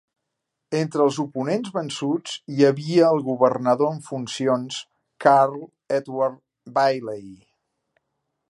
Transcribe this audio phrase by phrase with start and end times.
[0.77, 4.81] Entre els oponents vençuts hi havia el governador en funcions
[5.27, 5.63] Carl
[5.99, 6.41] Edward
[6.81, 7.27] Bailey.